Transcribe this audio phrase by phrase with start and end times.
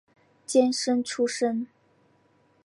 [0.47, 1.67] 监生出身。